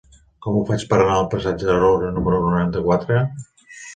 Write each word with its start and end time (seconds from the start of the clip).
Com 0.45 0.55
ho 0.59 0.63
faig 0.69 0.85
per 0.93 0.97
anar 1.03 1.17
al 1.17 1.27
passatge 1.33 1.69
de 1.69 1.75
Roura 1.77 2.09
número 2.15 2.39
noranta-quatre? 2.47 3.21